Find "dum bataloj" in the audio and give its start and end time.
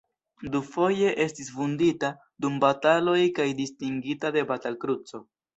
2.45-3.21